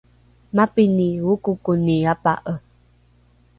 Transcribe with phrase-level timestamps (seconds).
[0.55, 2.55] mapini okokoni apa’e?